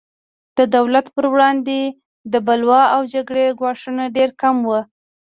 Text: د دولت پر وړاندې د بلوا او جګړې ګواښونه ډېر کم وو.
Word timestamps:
د 0.57 0.59
دولت 0.75 1.05
پر 1.15 1.25
وړاندې 1.33 1.79
د 2.31 2.33
بلوا 2.47 2.83
او 2.95 3.01
جګړې 3.13 3.45
ګواښونه 3.59 4.03
ډېر 4.15 4.29
کم 4.41 4.55
وو. 4.67 4.79